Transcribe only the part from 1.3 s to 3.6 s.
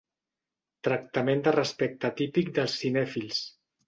de respecte típic dels cinèfils.